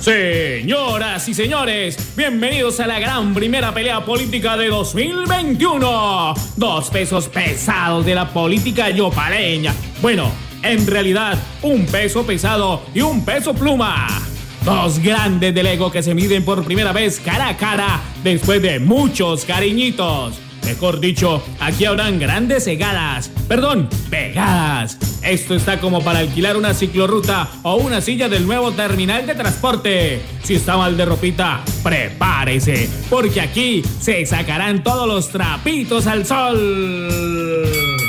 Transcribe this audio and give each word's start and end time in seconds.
Señoras 0.00 1.28
y 1.28 1.34
señores, 1.34 2.14
bienvenidos 2.16 2.78
a 2.80 2.86
la 2.86 3.00
gran 3.00 3.34
primera 3.34 3.74
pelea 3.74 4.04
política 4.04 4.56
de 4.56 4.68
2021. 4.68 6.34
Dos 6.56 6.90
pesos 6.90 7.28
pesados 7.28 8.06
de 8.06 8.14
la 8.14 8.32
política 8.32 8.88
yopaleña. 8.90 9.74
Bueno, 10.00 10.30
en 10.62 10.86
realidad, 10.86 11.36
un 11.62 11.86
peso 11.86 12.24
pesado 12.24 12.82
y 12.94 13.00
un 13.00 13.24
peso 13.24 13.52
pluma. 13.52 14.06
Dos 14.66 14.98
grandes 14.98 15.54
del 15.54 15.64
ego 15.68 15.92
que 15.92 16.02
se 16.02 16.12
miden 16.12 16.44
por 16.44 16.64
primera 16.64 16.92
vez 16.92 17.20
cara 17.20 17.50
a 17.50 17.56
cara 17.56 18.00
después 18.24 18.60
de 18.60 18.80
muchos 18.80 19.44
cariñitos. 19.44 20.40
Mejor 20.64 20.98
dicho, 20.98 21.40
aquí 21.60 21.84
habrán 21.84 22.18
grandes 22.18 22.64
cegadas, 22.64 23.30
perdón, 23.46 23.88
pegadas. 24.10 24.98
Esto 25.22 25.54
está 25.54 25.78
como 25.78 26.02
para 26.02 26.18
alquilar 26.18 26.56
una 26.56 26.74
ciclorruta 26.74 27.48
o 27.62 27.76
una 27.76 28.00
silla 28.00 28.28
del 28.28 28.44
nuevo 28.44 28.72
terminal 28.72 29.24
de 29.24 29.36
transporte. 29.36 30.20
Si 30.42 30.56
está 30.56 30.76
mal 30.76 30.96
de 30.96 31.04
ropita, 31.04 31.62
prepárese, 31.84 32.90
porque 33.08 33.40
aquí 33.40 33.84
se 34.00 34.26
sacarán 34.26 34.82
todos 34.82 35.06
los 35.06 35.28
trapitos 35.28 36.08
al 36.08 36.26
sol. 36.26 38.05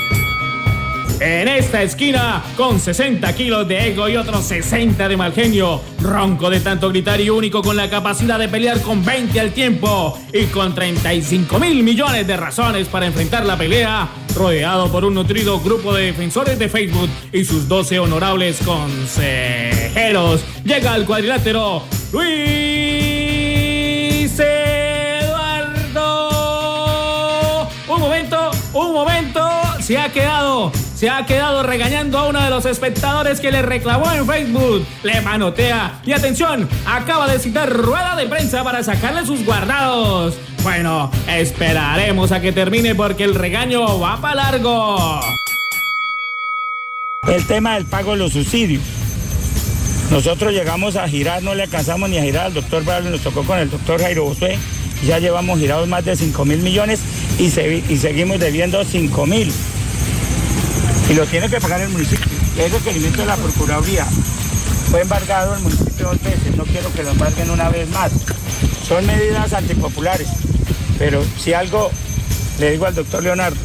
En 1.19 1.47
esta 1.47 1.81
esquina, 1.81 2.43
con 2.55 2.79
60 2.79 3.33
kilos 3.33 3.67
de 3.67 3.87
ego 3.87 4.07
y 4.07 4.17
otros 4.17 4.45
60 4.45 5.07
de 5.07 5.17
mal 5.17 5.33
genio, 5.33 5.81
ronco 5.99 6.51
de 6.51 6.59
tanto 6.59 6.89
gritar 6.89 7.19
y 7.19 7.31
único 7.31 7.63
con 7.63 7.75
la 7.75 7.89
capacidad 7.89 8.37
de 8.37 8.47
pelear 8.47 8.81
con 8.81 9.03
20 9.03 9.39
al 9.39 9.51
tiempo. 9.51 10.19
Y 10.31 10.45
con 10.45 10.75
35 10.75 11.57
mil 11.57 11.81
millones 11.81 12.27
de 12.27 12.37
razones 12.37 12.87
para 12.87 13.07
enfrentar 13.07 13.47
la 13.47 13.57
pelea, 13.57 14.07
rodeado 14.35 14.91
por 14.91 15.05
un 15.05 15.15
nutrido 15.15 15.59
grupo 15.59 15.91
de 15.91 16.05
defensores 16.05 16.59
de 16.59 16.69
Facebook 16.69 17.09
y 17.33 17.43
sus 17.45 17.67
12 17.67 17.97
honorables 17.97 18.59
consejeros, 18.63 20.45
llega 20.63 20.93
al 20.93 21.05
cuadrilátero 21.05 21.81
Luis 22.13 22.29
Eduardo. 24.39 25.97
Un 27.87 27.99
momento, 27.99 28.51
un 28.73 28.93
momento, 28.93 29.49
se 29.79 29.97
ha 29.97 30.11
quedado 30.11 30.71
se 30.97 31.11
ha 31.11 31.27
quedado 31.27 31.61
regañando 31.61 32.17
a 32.17 32.27
uno 32.27 32.43
de 32.43 32.49
los 32.49 32.65
espectadores 32.65 33.39
que 33.39 33.51
le 33.51 33.61
reclamó 33.61 34.11
en 34.11 34.25
Facebook. 34.25 34.83
Le 35.03 35.21
manotea 35.21 36.01
y 36.03 36.11
atención, 36.11 36.67
acaba 36.87 37.31
de 37.31 37.37
citar 37.37 37.71
rueda 37.71 38.15
de 38.15 38.25
prensa 38.25 38.63
para 38.63 38.83
sacarle 38.83 39.23
sus 39.23 39.45
guardados. 39.45 40.35
Bueno, 40.63 41.11
esperaremos 41.27 42.31
a 42.31 42.41
que 42.41 42.51
termine 42.51 42.95
porque 42.95 43.25
el 43.25 43.35
regaño 43.35 43.99
va 43.99 44.19
para 44.19 44.35
largo. 44.35 45.21
El 47.27 47.45
tema 47.45 47.75
del 47.75 47.85
pago 47.85 48.13
de 48.13 48.17
los 48.17 48.33
subsidios. 48.33 48.81
Nosotros 50.09 50.51
llegamos 50.51 50.95
a 50.95 51.07
girar, 51.07 51.43
no 51.43 51.53
le 51.53 51.63
alcanzamos 51.63 52.09
ni 52.09 52.17
a 52.17 52.23
girar 52.23 52.47
al 52.47 52.53
doctor 52.55 52.83
Barrio, 52.83 53.11
nos 53.11 53.21
tocó 53.21 53.43
con 53.43 53.59
el 53.59 53.69
doctor 53.69 54.01
Jairo 54.01 54.25
Josué. 54.25 54.57
Ya 55.05 55.19
llevamos 55.19 55.59
girados 55.59 55.87
más 55.87 56.03
de 56.05 56.15
5 56.15 56.43
mil 56.45 56.57
millones 56.59 57.01
y, 57.37 57.43
y 57.45 57.97
seguimos 57.97 58.39
debiendo 58.39 58.83
5 58.83 59.25
mil. 59.27 59.53
Y 61.09 61.13
lo 61.13 61.25
tiene 61.25 61.49
que 61.49 61.61
pagar 61.61 61.79
el 61.81 61.89
municipio. 61.89 62.25
Es 62.57 62.71
requerimiento 62.71 63.21
de 63.21 63.27
la 63.27 63.37
Procuraduría. 63.37 64.05
Fue 64.91 65.01
embargado 65.01 65.55
el 65.55 65.61
municipio 65.61 66.07
dos 66.07 66.21
veces, 66.21 66.55
no 66.55 66.63
quiero 66.65 66.91
que 66.91 67.03
lo 67.03 67.11
embarguen 67.11 67.49
una 67.49 67.69
vez 67.69 67.89
más. 67.89 68.11
Son 68.87 69.05
medidas 69.05 69.53
antipopulares, 69.53 70.27
pero 70.97 71.23
si 71.37 71.53
algo 71.53 71.91
le 72.59 72.71
digo 72.71 72.85
al 72.85 72.95
doctor 72.95 73.23
Leonardo, 73.23 73.57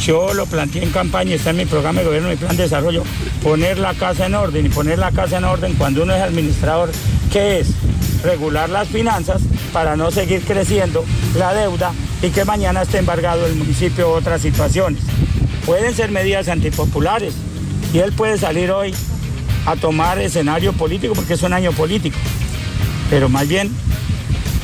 yo 0.00 0.34
lo 0.34 0.46
planteé 0.46 0.82
en 0.82 0.90
campaña, 0.90 1.34
está 1.34 1.50
en 1.50 1.58
mi 1.58 1.66
programa 1.66 2.00
de 2.00 2.06
gobierno, 2.06 2.28
mi 2.30 2.36
plan 2.36 2.56
de 2.56 2.64
desarrollo, 2.64 3.02
poner 3.42 3.78
la 3.78 3.94
casa 3.94 4.26
en 4.26 4.34
orden 4.34 4.66
y 4.66 4.68
poner 4.70 4.98
la 4.98 5.12
casa 5.12 5.38
en 5.38 5.44
orden 5.44 5.74
cuando 5.74 6.02
uno 6.02 6.14
es 6.14 6.22
administrador, 6.22 6.90
¿qué 7.32 7.60
es? 7.60 7.68
Regular 8.22 8.70
las 8.70 8.88
finanzas 8.88 9.42
para 9.72 9.96
no 9.96 10.10
seguir 10.10 10.42
creciendo 10.42 11.04
la 11.36 11.52
deuda 11.52 11.92
y 12.22 12.30
que 12.30 12.44
mañana 12.44 12.82
esté 12.82 12.98
embargado 12.98 13.46
el 13.46 13.54
municipio 13.54 14.10
otras 14.10 14.40
situaciones 14.40 15.02
pueden 15.64 15.94
ser 15.94 16.10
medidas 16.10 16.48
antipopulares 16.48 17.34
y 17.92 17.98
él 17.98 18.12
puede 18.12 18.38
salir 18.38 18.70
hoy 18.70 18.94
a 19.66 19.76
tomar 19.76 20.18
escenario 20.18 20.72
político 20.72 21.14
porque 21.14 21.34
es 21.34 21.42
un 21.42 21.52
año 21.52 21.72
político. 21.72 22.18
Pero 23.10 23.28
más 23.28 23.48
bien, 23.48 23.70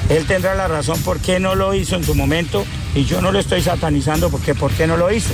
él 0.09 0.27
tendrá 0.27 0.55
la 0.55 0.69
razón 0.69 1.01
por 1.03 1.21
qué 1.21 1.41
no 1.41 1.55
lo 1.55 1.75
hizo 1.75 1.97
en 1.97 2.05
su 2.05 2.15
momento 2.15 2.65
y 2.95 3.05
yo 3.05 3.21
no 3.21 3.33
lo 3.33 3.39
estoy 3.39 3.63
satanizando 3.63 4.31
porque 4.31 4.55
por 4.55 4.73
qué 4.73 4.87
no 4.87 4.97
lo 4.97 5.11
hizo. 5.13 5.31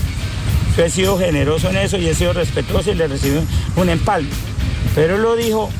Yo 0.76 0.84
he 0.84 0.90
sido 0.90 1.18
generoso 1.18 1.70
en 1.70 1.78
eso 1.78 1.96
y 1.96 2.06
he 2.06 2.14
sido 2.14 2.32
respetuoso 2.32 2.90
y 2.90 2.94
le 2.94 3.08
recibí 3.08 3.40
un 3.76 3.88
empalme. 3.88 4.28
Pero 4.94 5.16
él 5.16 5.22
lo 5.22 5.34
dijo 5.34 5.70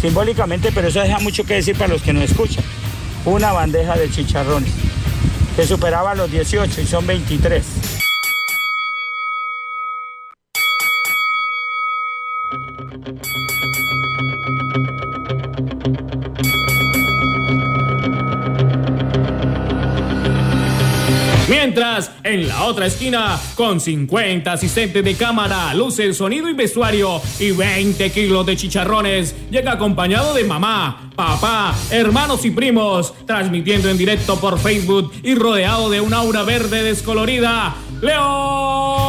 simbólicamente, 0.00 0.72
pero 0.72 0.88
eso 0.88 1.00
deja 1.00 1.18
mucho 1.18 1.44
que 1.44 1.54
decir 1.54 1.76
para 1.76 1.92
los 1.92 2.02
que 2.02 2.12
no 2.12 2.22
escuchan. 2.22 2.64
Una 3.24 3.52
bandeja 3.52 3.94
de 3.96 4.10
chicharrones 4.10 4.72
que 5.54 5.66
superaba 5.66 6.14
los 6.14 6.30
18 6.30 6.80
y 6.80 6.86
son 6.86 7.06
23. 7.06 7.62
Mientras, 21.48 22.10
en 22.24 22.48
la 22.48 22.64
otra 22.64 22.86
esquina, 22.86 23.38
con 23.54 23.80
50 23.80 24.52
asistentes 24.52 25.04
de 25.04 25.14
cámara, 25.14 25.72
luces, 25.74 26.16
sonido 26.16 26.48
y 26.48 26.54
vestuario 26.54 27.20
y 27.38 27.52
20 27.52 28.10
kilos 28.10 28.44
de 28.44 28.56
chicharrones, 28.56 29.34
llega 29.50 29.72
acompañado 29.72 30.34
de 30.34 30.44
mamá, 30.44 31.10
papá, 31.14 31.74
hermanos 31.90 32.44
y 32.44 32.50
primos, 32.50 33.14
transmitiendo 33.26 33.88
en 33.88 33.96
directo 33.96 34.38
por 34.40 34.58
Facebook 34.58 35.12
y 35.22 35.34
rodeado 35.34 35.88
de 35.88 36.00
un 36.00 36.12
aura 36.12 36.42
verde 36.42 36.82
descolorida, 36.82 37.74
Leonardo 38.00 39.01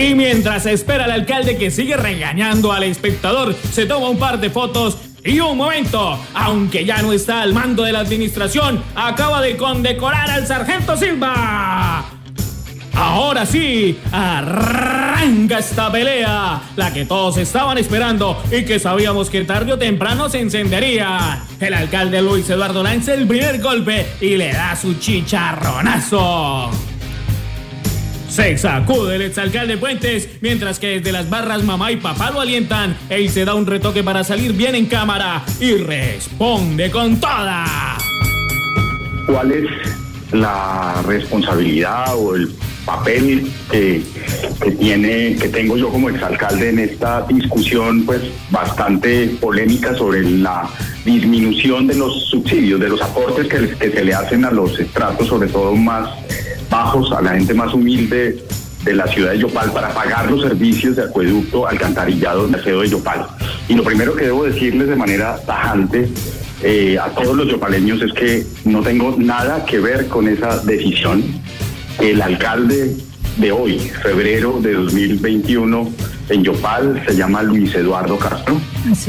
Y 0.00 0.14
mientras 0.14 0.64
espera 0.64 1.04
el 1.04 1.10
alcalde 1.10 1.58
que 1.58 1.70
sigue 1.70 1.94
regañando 1.94 2.72
al 2.72 2.84
espectador, 2.84 3.54
se 3.54 3.84
toma 3.84 4.08
un 4.08 4.18
par 4.18 4.40
de 4.40 4.48
fotos 4.48 4.96
y 5.22 5.40
un 5.40 5.58
momento, 5.58 6.18
aunque 6.32 6.86
ya 6.86 7.02
no 7.02 7.12
está 7.12 7.42
al 7.42 7.52
mando 7.52 7.82
de 7.82 7.92
la 7.92 7.98
administración, 8.00 8.82
acaba 8.94 9.42
de 9.42 9.58
condecorar 9.58 10.30
al 10.30 10.46
sargento 10.46 10.96
Silva. 10.96 12.06
Ahora 12.94 13.44
sí, 13.44 13.98
arranca 14.10 15.58
esta 15.58 15.92
pelea, 15.92 16.62
la 16.76 16.92
que 16.94 17.04
todos 17.04 17.36
estaban 17.36 17.76
esperando 17.76 18.42
y 18.50 18.64
que 18.64 18.78
sabíamos 18.78 19.28
que 19.28 19.44
tarde 19.44 19.74
o 19.74 19.78
temprano 19.78 20.30
se 20.30 20.40
encendería. 20.40 21.42
El 21.60 21.74
alcalde 21.74 22.22
Luis 22.22 22.48
Eduardo 22.48 22.82
lanza 22.82 23.12
el 23.12 23.26
primer 23.26 23.60
golpe 23.60 24.06
y 24.18 24.38
le 24.38 24.50
da 24.54 24.74
su 24.76 24.94
chicharronazo. 24.94 26.89
Se 28.30 28.56
sacude 28.56 29.16
el 29.16 29.22
exalcalde 29.22 29.76
Puentes, 29.76 30.28
mientras 30.40 30.78
que 30.78 31.00
desde 31.00 31.10
las 31.10 31.28
barras 31.28 31.64
mamá 31.64 31.90
y 31.90 31.96
papá 31.96 32.30
lo 32.30 32.40
alientan. 32.40 32.96
Él 33.08 33.28
se 33.28 33.44
da 33.44 33.56
un 33.56 33.66
retoque 33.66 34.04
para 34.04 34.22
salir 34.22 34.52
bien 34.52 34.76
en 34.76 34.86
cámara 34.86 35.44
y 35.58 35.74
responde 35.74 36.92
con 36.92 37.18
toda. 37.18 37.98
¿Cuál 39.26 39.50
es 39.50 39.66
la 40.30 41.02
responsabilidad 41.06 42.16
o 42.16 42.36
el 42.36 42.54
papel 42.84 43.50
que, 43.68 44.00
tiene, 44.78 45.34
que 45.34 45.48
tengo 45.48 45.76
yo 45.76 45.88
como 45.88 46.08
exalcalde 46.08 46.70
en 46.70 46.78
esta 46.78 47.22
discusión 47.22 48.06
pues 48.06 48.22
bastante 48.50 49.26
polémica 49.40 49.92
sobre 49.94 50.22
la 50.22 50.70
disminución 51.04 51.88
de 51.88 51.96
los 51.96 52.26
subsidios, 52.26 52.78
de 52.78 52.90
los 52.90 53.02
aportes 53.02 53.48
que, 53.48 53.76
que 53.76 53.90
se 53.90 54.04
le 54.04 54.14
hacen 54.14 54.44
a 54.44 54.52
los 54.52 54.78
estratos, 54.78 55.26
sobre 55.26 55.48
todo 55.48 55.74
más 55.74 56.08
bajos, 56.70 57.12
a 57.12 57.20
la 57.20 57.32
gente 57.32 57.52
más 57.52 57.74
humilde 57.74 58.42
de 58.84 58.94
la 58.94 59.06
ciudad 59.08 59.32
de 59.32 59.38
Yopal 59.38 59.72
para 59.72 59.90
pagar 59.92 60.30
los 60.30 60.42
servicios 60.42 60.96
de 60.96 61.02
acueducto, 61.02 61.66
alcantarillado, 61.66 62.48
de 62.48 62.58
aseo 62.58 62.80
de 62.80 62.88
Yopal. 62.88 63.26
Y 63.68 63.74
lo 63.74 63.84
primero 63.84 64.14
que 64.14 64.24
debo 64.24 64.44
decirles 64.44 64.88
de 64.88 64.96
manera 64.96 65.36
tajante 65.44 66.08
eh, 66.62 66.98
a 66.98 67.08
todos 67.08 67.36
los 67.36 67.48
yopaleños 67.48 68.02
es 68.02 68.12
que 68.12 68.46
no 68.64 68.82
tengo 68.82 69.14
nada 69.18 69.64
que 69.64 69.78
ver 69.78 70.08
con 70.08 70.28
esa 70.28 70.58
decisión. 70.58 71.22
El 71.98 72.20
alcalde 72.20 72.96
de 73.36 73.52
hoy, 73.52 73.78
febrero 73.78 74.60
de 74.60 74.74
2021, 74.74 75.90
en 76.28 76.44
Yopal 76.44 77.02
se 77.06 77.16
llama 77.16 77.42
Luis 77.42 77.74
Eduardo 77.74 78.18
Castro, 78.18 78.60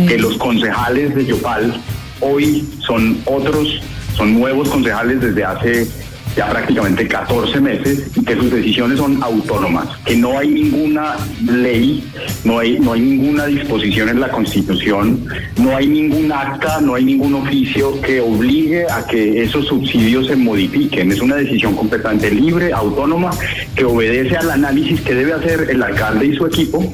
que 0.08 0.18
los 0.18 0.38
concejales 0.38 1.14
de 1.14 1.26
Yopal 1.26 1.74
hoy 2.22 2.68
son 2.80 3.22
otros, 3.26 3.82
son 4.16 4.40
nuevos 4.40 4.70
concejales 4.70 5.22
desde 5.22 5.44
hace 5.44 5.88
ya 6.36 6.50
prácticamente 6.50 7.08
14 7.08 7.60
meses 7.60 8.12
y 8.16 8.24
que 8.24 8.36
sus 8.36 8.52
decisiones 8.52 8.98
son 8.98 9.22
autónomas, 9.22 9.88
que 10.06 10.16
no 10.16 10.38
hay 10.38 10.50
ninguna 10.50 11.18
ley, 11.46 12.04
no 12.44 12.60
hay, 12.60 12.80
no 12.80 12.94
hay 12.94 13.02
ninguna 13.02 13.46
disposición 13.46 14.10
en 14.10 14.22
la 14.22 14.30
Constitución, 14.30 15.26
no 15.58 15.76
hay 15.76 15.88
ningún 15.88 16.32
acta, 16.32 16.80
no 16.82 16.96
hay 16.96 17.06
ningún 17.06 17.36
oficio 17.36 18.00
que 18.02 18.22
obligue 18.22 18.86
a 18.90 19.06
que 19.06 19.44
esos 19.44 19.68
subsidios 19.68 20.28
se 20.28 20.36
modifiquen. 20.36 21.12
Es 21.12 21.22
una 21.22 21.36
decisión 21.36 21.76
completamente 21.76 22.32
libre, 22.32 22.72
autónoma, 22.72 23.32
que 23.76 23.86
obedece 23.86 24.38
al 24.38 24.52
análisis 24.52 25.02
que 25.02 25.14
debe 25.14 25.34
hacer 25.34 25.68
el 25.70 25.84
alcalde 25.84 26.28
y 26.28 26.36
su 26.36 26.46
equipo 26.46 26.92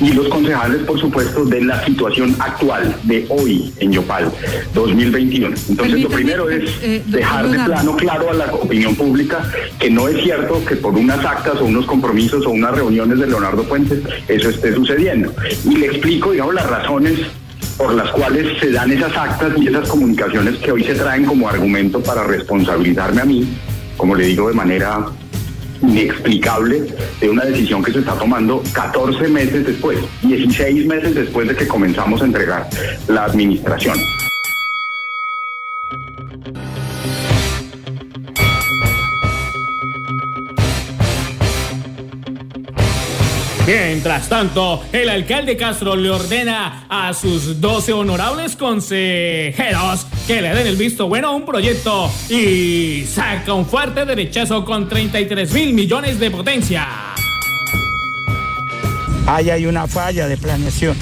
y 0.00 0.12
los 0.12 0.28
concejales, 0.28 0.82
por 0.82 0.98
supuesto, 0.98 1.44
de 1.44 1.64
la 1.64 1.84
situación 1.84 2.34
actual 2.38 2.96
de 3.04 3.26
hoy 3.28 3.72
en 3.78 3.92
Yopal 3.92 4.30
2021. 4.74 5.54
Entonces, 5.68 6.02
lo 6.02 6.08
primero 6.08 6.50
es 6.50 6.70
eh, 6.82 7.02
dejar 7.06 7.48
de 7.48 7.58
plano 7.58 7.96
claro 7.96 8.30
a 8.30 8.34
la 8.34 8.54
opinión 8.54 8.94
pública 8.96 9.42
que 9.78 9.90
no 9.90 10.08
es 10.08 10.22
cierto 10.22 10.64
que 10.64 10.76
por 10.76 10.94
unas 10.94 11.24
actas 11.24 11.60
o 11.60 11.64
unos 11.64 11.86
compromisos 11.86 12.44
o 12.46 12.50
unas 12.50 12.72
reuniones 12.72 13.18
de 13.18 13.26
Leonardo 13.26 13.62
Puentes 13.64 14.00
eso 14.28 14.50
esté 14.50 14.74
sucediendo. 14.74 15.32
Y 15.64 15.76
le 15.76 15.86
explico, 15.86 16.32
digamos, 16.32 16.54
las 16.54 16.68
razones 16.68 17.20
por 17.76 17.94
las 17.94 18.10
cuales 18.10 18.58
se 18.60 18.70
dan 18.70 18.90
esas 18.92 19.16
actas 19.16 19.52
y 19.58 19.68
esas 19.68 19.88
comunicaciones 19.88 20.56
que 20.58 20.72
hoy 20.72 20.84
se 20.84 20.94
traen 20.94 21.24
como 21.24 21.48
argumento 21.48 22.00
para 22.00 22.24
responsabilizarme 22.24 23.20
a 23.20 23.24
mí, 23.24 23.56
como 23.96 24.14
le 24.14 24.26
digo 24.26 24.48
de 24.48 24.54
manera 24.54 25.06
inexplicable 25.82 26.82
de 27.20 27.30
una 27.30 27.44
decisión 27.44 27.82
que 27.82 27.92
se 27.92 28.00
está 28.00 28.14
tomando 28.14 28.62
14 28.72 29.28
meses 29.28 29.66
después, 29.66 29.98
16 30.22 30.86
meses 30.86 31.14
después 31.14 31.48
de 31.48 31.56
que 31.56 31.66
comenzamos 31.66 32.22
a 32.22 32.24
entregar 32.24 32.68
la 33.08 33.24
administración. 33.24 33.98
Mientras 43.66 44.28
tanto, 44.28 44.82
el 44.92 45.08
alcalde 45.08 45.56
Castro 45.56 45.96
le 45.96 46.10
ordena 46.10 46.84
a 46.90 47.14
sus 47.14 47.62
12 47.62 47.94
honorables 47.94 48.56
consejeros 48.56 50.06
que 50.26 50.40
le 50.40 50.54
den 50.54 50.66
el 50.66 50.76
visto 50.76 51.06
bueno 51.06 51.28
a 51.28 51.30
un 51.32 51.44
proyecto 51.44 52.10
y 52.30 53.04
saca 53.04 53.52
un 53.52 53.66
fuerte 53.66 54.04
derechazo 54.04 54.64
con 54.64 54.88
33 54.88 55.52
mil 55.52 55.74
millones 55.74 56.18
de 56.18 56.30
potencia. 56.30 56.86
Ahí 59.26 59.50
hay 59.50 59.66
una 59.66 59.86
falla 59.86 60.26
de 60.26 60.36
planeación. 60.36 60.96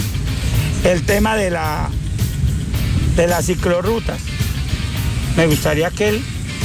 El 0.84 1.04
tema 1.04 1.36
de 1.36 1.50
la 1.50 1.88
de 3.16 3.26
las 3.26 3.46
ciclorrutas. 3.46 4.18
Me 5.36 5.46
gustaría 5.46 5.90
que 5.90 6.08
él 6.08 6.22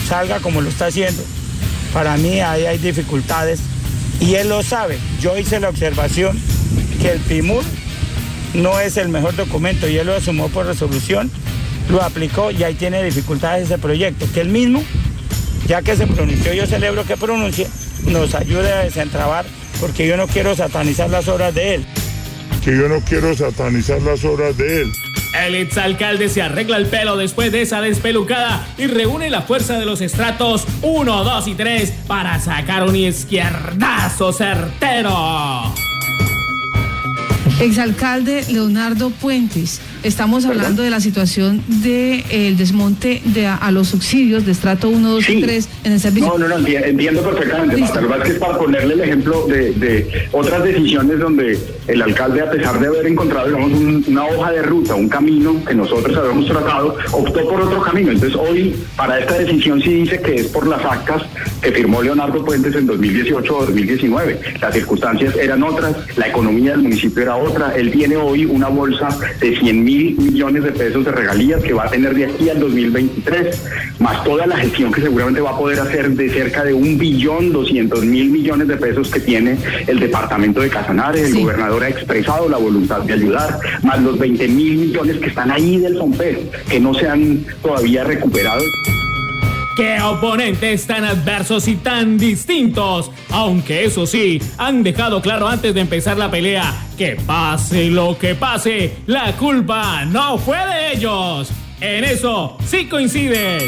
salga 0.08 0.40
como 0.40 0.62
lo 0.62 0.70
está 0.70 0.88
haciendo. 0.88 1.24
Para 1.94 2.18
mí 2.18 2.40
ahí 2.40 2.66
hay 2.66 2.78
dificultades 2.78 3.60
y 4.20 4.36
él 4.36 4.50
lo 4.50 4.64
sabe. 4.64 4.98
Yo 5.22 5.38
hice 5.38 5.60
la 5.60 5.70
observación 5.70 6.40
que 7.02 7.12
el 7.12 7.20
PIMUR 7.20 7.64
no 8.54 8.80
es 8.80 8.98
el 8.98 9.10
mejor 9.10 9.36
documento 9.36 9.88
y 9.88 9.98
él 9.98 10.08
lo 10.08 10.16
asumió 10.16 10.48
por 10.48 10.66
resolución, 10.66 11.30
lo 11.90 12.02
aplicó 12.02 12.52
y 12.52 12.64
ahí 12.64 12.76
tiene 12.76 13.04
dificultades 13.04 13.66
ese 13.66 13.78
proyecto. 13.78 14.26
Que 14.34 14.42
él 14.42 14.50
mismo, 14.50 14.84
ya 15.68 15.82
que 15.82 15.96
se 15.96 16.08
pronunció, 16.08 16.54
yo 16.54 16.66
celebro 16.66 17.04
que 17.06 17.18
pronuncie, 17.18 17.68
nos 18.06 18.36
ayude 18.36 18.72
a 18.72 18.84
desentrabar 18.84 19.46
porque 19.80 20.08
yo 20.08 20.18
no 20.18 20.28
quiero 20.28 20.56
satanizar 20.56 21.10
las 21.10 21.28
obras 21.28 21.54
de 21.54 21.76
él. 21.76 21.86
Que 22.64 22.76
yo 22.76 22.90
no 22.90 23.00
quiero 23.02 23.36
satanizar 23.36 24.02
las 24.02 24.24
obras 24.26 24.58
de 24.58 24.82
él. 24.82 24.92
El 25.46 25.56
exalcalde 25.56 26.30
se 26.30 26.42
arregla 26.42 26.78
el 26.78 26.88
pelo 26.88 27.16
después 27.16 27.52
de 27.52 27.62
esa 27.62 27.82
despelucada 27.82 28.68
y 28.78 28.88
reúne 28.88 29.30
la 29.30 29.42
fuerza 29.44 29.78
de 29.78 29.86
los 29.86 30.02
estratos 30.02 30.66
1, 30.82 31.24
2 31.24 31.48
y 31.48 31.54
3 31.54 31.94
para 32.08 32.40
sacar 32.40 32.84
un 32.84 32.96
izquierdazo 32.96 34.34
certero. 34.34 35.74
Exalcalde 37.60 38.46
Leonardo 38.50 39.10
Puentes, 39.10 39.82
estamos 40.04 40.46
hablando 40.46 40.84
de 40.84 40.90
la 40.90 41.00
situación 41.00 41.62
del 41.68 42.24
de, 42.28 42.56
desmonte 42.58 43.22
de 43.26 43.48
a, 43.48 43.72
los 43.72 43.90
subsidios 43.90 44.46
de 44.46 44.52
estrato 44.52 44.90
1, 44.90 45.10
2 45.10 45.30
y 45.30 45.42
3 45.42 45.70
en 45.84 45.92
el 45.92 46.00
servicio. 46.00 46.30
No, 46.30 46.38
no, 46.38 46.48
no, 46.48 46.68
entiendo 46.68 47.22
perfectamente. 47.22 48.02
Lo 48.02 48.24
que 48.24 48.30
es 48.30 48.40
para 48.40 48.58
ponerle 48.58 48.94
el 48.96 49.02
ejemplo 49.02 49.46
de, 49.48 49.72
de, 49.74 50.28
otras 50.32 50.64
decisiones 50.64 51.20
donde 51.20 51.60
el 51.88 52.02
alcalde, 52.02 52.42
a 52.42 52.50
pesar 52.50 52.80
de 52.80 52.88
haber 52.88 53.08
encontrado 53.08 53.48
digamos, 53.48 54.08
una 54.08 54.26
hoja 54.26 54.52
de 54.52 54.62
ruta, 54.62 54.96
un 54.96 55.10
camino 55.10 55.64
que 55.66 55.74
nosotros 55.74 56.18
habíamos 56.18 56.48
tratado, 56.48 56.98
optó 57.12 57.50
por 57.50 57.62
otro 57.62 57.82
camino. 57.82 58.12
Entonces 58.12 58.38
hoy, 58.40 58.76
para 58.96 59.20
esta 59.20 59.38
decisión 59.38 59.82
sí 59.82 59.94
dice 59.94 60.22
que 60.22 60.36
es 60.36 60.48
por 60.48 60.68
las 60.68 60.84
actas 60.84 61.24
que 61.62 61.72
firmó 61.72 62.02
Leonardo 62.02 62.44
Puentes 62.44 62.76
en 62.76 62.86
2018 62.88 63.56
o 63.56 63.66
2019. 63.66 64.40
Las 64.62 64.74
circunstancias 64.74 65.36
eran 65.36 65.64
otras, 65.64 65.96
la 66.18 66.28
economía 66.28 66.72
del 66.72 66.82
municipio 66.82 67.24
era 67.24 67.36
otra. 67.36 67.76
Él 67.76 67.92
tiene 67.92 68.18
hoy 68.18 68.46
una 68.46 68.68
bolsa 68.68 69.10
de 69.40 69.58
100 69.58 69.84
mil 69.88 70.18
millones 70.18 70.64
de 70.66 70.72
pesos 70.74 71.06
de 71.06 71.12
regalías 71.14 71.64
que 71.64 71.72
va 71.72 71.86
a 71.86 71.90
tener 71.90 72.14
de 72.14 72.26
aquí 72.26 72.50
al 72.50 72.60
2023, 72.60 73.64
más 74.00 74.22
toda 74.26 74.46
la 74.46 74.58
gestión 74.58 74.92
que 74.92 75.02
seguramente 75.02 75.40
va 75.40 75.52
a 75.52 75.58
poder 75.58 75.80
hacer 75.80 76.10
de 76.10 76.30
cerca 76.30 76.66
de 76.66 76.74
un 76.74 76.98
billón 76.98 77.54
200 77.54 78.04
mil 78.04 78.30
millones 78.30 78.68
de 78.68 78.76
pesos 78.76 79.10
que 79.10 79.22
tiene 79.22 79.58
el 79.88 79.98
departamento 80.02 80.60
de 80.60 80.68
Casanare. 80.68 81.22
El 81.22 81.40
gobernador 81.40 81.86
ha 81.86 81.90
expresado 81.90 82.50
la 82.50 82.58
voluntad 82.58 83.00
de 83.04 83.14
ayudar, 83.14 83.60
más 83.82 84.02
los 84.02 84.20
20 84.20 84.46
mil 84.50 84.78
millones 84.78 85.20
que 85.20 85.30
están 85.30 85.52
ahí 85.52 85.78
del 85.78 85.98
FOMPES, 85.98 86.38
que 86.70 86.80
no 86.82 86.94
se 86.94 87.08
han 87.08 87.46
todavía 87.62 88.04
recuperado. 88.04 88.62
¡Qué 89.78 90.02
oponentes 90.02 90.88
tan 90.88 91.06
adversos 91.06 91.68
y 91.68 91.76
tan 91.76 92.18
distintos! 92.18 93.12
Aunque 93.30 93.86
eso 93.86 94.08
sí, 94.08 94.42
han 94.58 94.82
dejado 94.82 95.22
claro 95.22 95.48
antes 95.48 95.76
de 95.76 95.82
empezar 95.82 96.18
la 96.18 96.32
pelea 96.32 96.74
que 96.98 97.16
pase 97.16 97.92
lo 97.92 98.18
que 98.18 98.34
pase, 98.34 98.96
la 99.06 99.34
culpa 99.34 100.04
no 100.06 100.40
fue 100.40 100.58
de 100.58 100.94
ellos. 100.94 101.52
En 101.80 102.04
eso 102.06 102.58
sí 102.66 102.88
coinciden. 102.88 103.62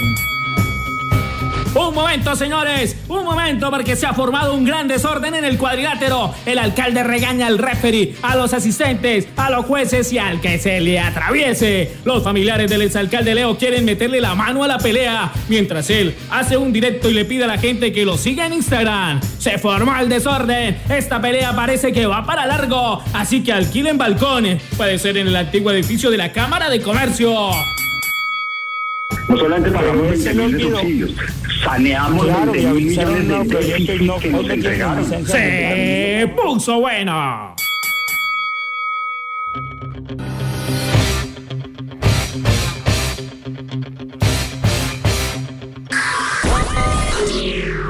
Un 1.75 1.93
momento, 1.93 2.35
señores, 2.35 2.95
un 3.07 3.23
momento 3.23 3.69
porque 3.69 3.95
se 3.95 4.07
ha 4.07 4.13
formado 4.13 4.55
un 4.55 4.65
gran 4.65 4.87
desorden 4.87 5.35
en 5.35 5.45
el 5.45 5.57
cuadrilátero. 5.57 6.33
El 6.47 6.57
alcalde 6.57 7.03
regaña 7.03 7.45
al 7.45 7.59
referee, 7.59 8.15
a 8.23 8.35
los 8.35 8.53
asistentes, 8.53 9.27
a 9.37 9.51
los 9.51 9.65
jueces 9.65 10.11
y 10.11 10.17
al 10.17 10.41
que 10.41 10.57
se 10.57 10.81
le 10.81 10.99
atraviese. 10.99 11.97
Los 12.05 12.23
familiares 12.23 12.69
del 12.71 12.81
exalcalde 12.81 13.35
Leo 13.35 13.55
quieren 13.57 13.85
meterle 13.85 14.19
la 14.19 14.33
mano 14.33 14.63
a 14.63 14.67
la 14.67 14.79
pelea, 14.79 15.31
mientras 15.47 15.91
él 15.91 16.15
hace 16.31 16.57
un 16.57 16.73
directo 16.73 17.07
y 17.09 17.13
le 17.13 17.25
pide 17.25 17.43
a 17.43 17.47
la 17.47 17.59
gente 17.59 17.93
que 17.93 18.03
lo 18.03 18.17
siga 18.17 18.47
en 18.47 18.53
Instagram. 18.53 19.21
Se 19.37 19.59
formó 19.59 19.95
el 19.99 20.09
desorden. 20.09 20.75
Esta 20.89 21.21
pelea 21.21 21.55
parece 21.55 21.91
que 21.91 22.07
va 22.07 22.25
para 22.25 22.47
largo, 22.47 23.03
así 23.13 23.43
que 23.43 23.53
alquilen 23.53 23.97
balcones. 23.97 24.61
Puede 24.75 24.97
ser 24.97 25.17
en 25.17 25.27
el 25.27 25.35
antiguo 25.35 25.71
edificio 25.71 26.09
de 26.09 26.17
la 26.17 26.31
Cámara 26.31 26.69
de 26.69 26.81
Comercio. 26.81 27.51
No 29.29 29.37
solamente 29.37 29.69
pagamos 29.69 30.09
20 30.09 30.33
mil 30.33 30.51
de 30.57 30.63
subsidios, 30.63 31.11
saneamos 31.63 32.25
claro, 32.25 32.51
20 32.51 32.73
mil 32.73 32.85
millones 32.85 33.27
de 33.27 33.57
déficit 33.57 34.01
no, 34.01 34.19
que 34.19 34.29
nos 34.31 34.49
entregaron. 34.49 35.25
¡Se 35.27 36.33
puso 36.35 36.79
bueno! 36.79 37.55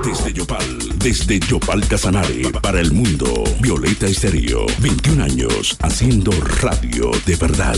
Desde 0.03 0.33
Yopal, 0.33 0.99
desde 0.99 1.39
Yopal 1.39 1.87
Casanare, 1.87 2.51
para 2.61 2.81
el 2.81 2.91
mundo, 2.91 3.45
Violeta 3.61 4.07
Estéreo, 4.07 4.65
21 4.79 5.23
años, 5.23 5.77
haciendo 5.81 6.31
radio 6.61 7.11
de 7.25 7.35
verdad. 7.37 7.77